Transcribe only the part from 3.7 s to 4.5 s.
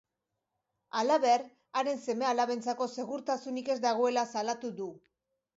ez dagoela